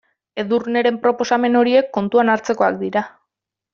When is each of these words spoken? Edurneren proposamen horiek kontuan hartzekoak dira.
Edurneren 0.43 0.97
proposamen 1.03 1.59
horiek 1.61 1.93
kontuan 1.99 2.33
hartzekoak 2.37 2.81
dira. 2.85 3.05